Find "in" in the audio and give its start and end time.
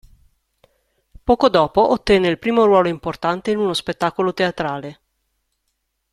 3.51-3.59